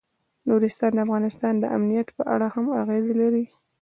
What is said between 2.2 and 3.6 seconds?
اړه هم اغېز لري.